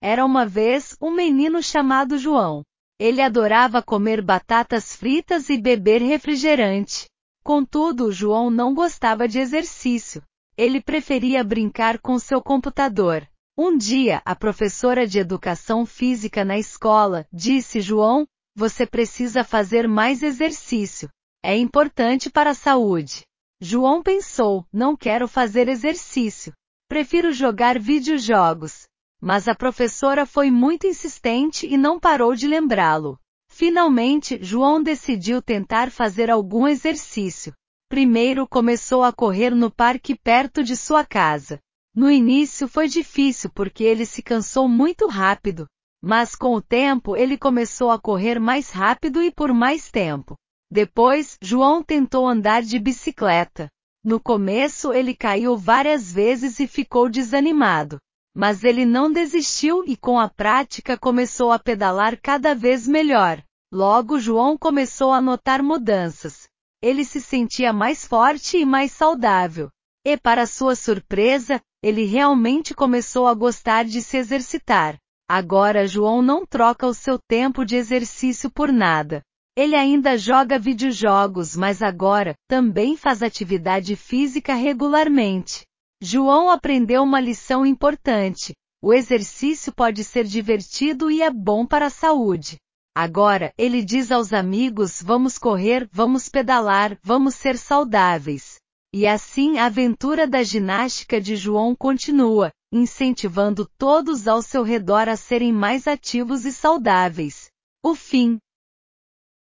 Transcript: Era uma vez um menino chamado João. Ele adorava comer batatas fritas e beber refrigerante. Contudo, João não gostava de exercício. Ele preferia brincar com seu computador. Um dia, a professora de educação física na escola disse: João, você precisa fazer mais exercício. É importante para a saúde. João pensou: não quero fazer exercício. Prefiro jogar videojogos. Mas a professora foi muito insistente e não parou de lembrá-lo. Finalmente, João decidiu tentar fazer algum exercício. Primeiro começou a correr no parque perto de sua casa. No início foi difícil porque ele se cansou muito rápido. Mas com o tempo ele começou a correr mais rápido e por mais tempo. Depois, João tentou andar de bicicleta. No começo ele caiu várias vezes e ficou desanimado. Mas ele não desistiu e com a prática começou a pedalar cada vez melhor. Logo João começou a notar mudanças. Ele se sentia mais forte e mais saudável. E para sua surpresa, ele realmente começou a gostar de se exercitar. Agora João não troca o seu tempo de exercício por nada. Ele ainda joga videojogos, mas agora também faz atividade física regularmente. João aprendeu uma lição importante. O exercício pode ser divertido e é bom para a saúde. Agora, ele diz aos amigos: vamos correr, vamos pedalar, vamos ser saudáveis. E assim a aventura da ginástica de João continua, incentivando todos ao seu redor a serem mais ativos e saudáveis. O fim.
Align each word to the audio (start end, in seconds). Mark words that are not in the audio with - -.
Era 0.00 0.24
uma 0.24 0.46
vez 0.46 0.96
um 1.00 1.10
menino 1.10 1.62
chamado 1.62 2.18
João. 2.18 2.62
Ele 3.00 3.20
adorava 3.20 3.82
comer 3.82 4.22
batatas 4.22 4.94
fritas 4.94 5.48
e 5.48 5.56
beber 5.56 6.00
refrigerante. 6.00 7.06
Contudo, 7.44 8.12
João 8.12 8.50
não 8.50 8.74
gostava 8.74 9.26
de 9.26 9.38
exercício. 9.38 10.22
Ele 10.56 10.80
preferia 10.80 11.44
brincar 11.44 11.98
com 11.98 12.18
seu 12.18 12.42
computador. 12.42 13.26
Um 13.56 13.76
dia, 13.76 14.22
a 14.24 14.36
professora 14.36 15.06
de 15.06 15.18
educação 15.18 15.84
física 15.84 16.44
na 16.44 16.58
escola 16.58 17.26
disse: 17.32 17.80
João, 17.80 18.26
você 18.54 18.86
precisa 18.86 19.42
fazer 19.42 19.88
mais 19.88 20.22
exercício. 20.22 21.08
É 21.42 21.56
importante 21.56 22.28
para 22.28 22.50
a 22.50 22.54
saúde. 22.54 23.22
João 23.60 24.02
pensou: 24.02 24.64
não 24.72 24.96
quero 24.96 25.26
fazer 25.26 25.68
exercício. 25.68 26.52
Prefiro 26.88 27.32
jogar 27.32 27.78
videojogos. 27.78 28.86
Mas 29.20 29.48
a 29.48 29.54
professora 29.54 30.24
foi 30.24 30.50
muito 30.50 30.86
insistente 30.86 31.66
e 31.66 31.76
não 31.76 31.98
parou 31.98 32.34
de 32.34 32.46
lembrá-lo. 32.46 33.18
Finalmente, 33.50 34.38
João 34.40 34.82
decidiu 34.82 35.42
tentar 35.42 35.90
fazer 35.90 36.30
algum 36.30 36.68
exercício. 36.68 37.52
Primeiro 37.88 38.46
começou 38.46 39.02
a 39.02 39.12
correr 39.12 39.54
no 39.54 39.70
parque 39.70 40.14
perto 40.14 40.62
de 40.62 40.76
sua 40.76 41.04
casa. 41.04 41.58
No 41.94 42.10
início 42.10 42.68
foi 42.68 42.86
difícil 42.86 43.50
porque 43.52 43.82
ele 43.82 44.06
se 44.06 44.22
cansou 44.22 44.68
muito 44.68 45.06
rápido. 45.08 45.66
Mas 46.00 46.36
com 46.36 46.54
o 46.54 46.62
tempo 46.62 47.16
ele 47.16 47.36
começou 47.36 47.90
a 47.90 47.98
correr 47.98 48.38
mais 48.38 48.70
rápido 48.70 49.20
e 49.20 49.32
por 49.32 49.52
mais 49.52 49.90
tempo. 49.90 50.36
Depois, 50.70 51.36
João 51.42 51.82
tentou 51.82 52.28
andar 52.28 52.62
de 52.62 52.78
bicicleta. 52.78 53.68
No 54.04 54.20
começo 54.20 54.92
ele 54.92 55.14
caiu 55.14 55.56
várias 55.56 56.12
vezes 56.12 56.60
e 56.60 56.68
ficou 56.68 57.08
desanimado. 57.08 57.98
Mas 58.38 58.62
ele 58.62 58.86
não 58.86 59.10
desistiu 59.10 59.82
e 59.84 59.96
com 59.96 60.16
a 60.16 60.28
prática 60.28 60.96
começou 60.96 61.50
a 61.50 61.58
pedalar 61.58 62.16
cada 62.22 62.54
vez 62.54 62.86
melhor. 62.86 63.42
Logo 63.72 64.20
João 64.20 64.56
começou 64.56 65.12
a 65.12 65.20
notar 65.20 65.60
mudanças. 65.60 66.46
Ele 66.80 67.04
se 67.04 67.20
sentia 67.20 67.72
mais 67.72 68.06
forte 68.06 68.56
e 68.56 68.64
mais 68.64 68.92
saudável. 68.92 69.68
E 70.06 70.16
para 70.16 70.46
sua 70.46 70.76
surpresa, 70.76 71.60
ele 71.82 72.04
realmente 72.04 72.74
começou 72.74 73.26
a 73.26 73.34
gostar 73.34 73.84
de 73.84 74.00
se 74.00 74.16
exercitar. 74.16 74.96
Agora 75.28 75.88
João 75.88 76.22
não 76.22 76.46
troca 76.46 76.86
o 76.86 76.94
seu 76.94 77.18
tempo 77.18 77.64
de 77.64 77.74
exercício 77.74 78.48
por 78.48 78.72
nada. 78.72 79.20
Ele 79.56 79.74
ainda 79.74 80.16
joga 80.16 80.60
videojogos, 80.60 81.56
mas 81.56 81.82
agora 81.82 82.34
também 82.48 82.96
faz 82.96 83.20
atividade 83.20 83.96
física 83.96 84.54
regularmente. 84.54 85.66
João 86.00 86.48
aprendeu 86.48 87.02
uma 87.02 87.20
lição 87.20 87.66
importante. 87.66 88.54
O 88.80 88.94
exercício 88.94 89.72
pode 89.72 90.04
ser 90.04 90.24
divertido 90.24 91.10
e 91.10 91.22
é 91.22 91.30
bom 91.30 91.66
para 91.66 91.86
a 91.86 91.90
saúde. 91.90 92.56
Agora, 92.96 93.52
ele 93.58 93.82
diz 93.82 94.12
aos 94.12 94.32
amigos: 94.32 95.02
vamos 95.02 95.38
correr, 95.38 95.88
vamos 95.92 96.28
pedalar, 96.28 96.96
vamos 97.02 97.34
ser 97.34 97.58
saudáveis. 97.58 98.58
E 98.94 99.06
assim 99.06 99.58
a 99.58 99.66
aventura 99.66 100.26
da 100.26 100.42
ginástica 100.42 101.20
de 101.20 101.36
João 101.36 101.74
continua, 101.74 102.52
incentivando 102.72 103.68
todos 103.76 104.26
ao 104.28 104.40
seu 104.40 104.62
redor 104.62 105.08
a 105.08 105.16
serem 105.16 105.52
mais 105.52 105.86
ativos 105.86 106.44
e 106.44 106.52
saudáveis. 106.52 107.50
O 107.84 107.94
fim. 107.94 108.38